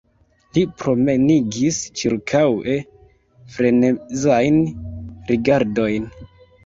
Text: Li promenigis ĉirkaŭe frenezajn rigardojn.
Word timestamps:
Li 0.57 0.61
promenigis 0.83 1.77
ĉirkaŭe 2.01 2.77
frenezajn 3.57 4.59
rigardojn. 5.31 6.09